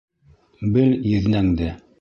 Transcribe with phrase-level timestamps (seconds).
[0.77, 1.73] Бел еҙнәңде!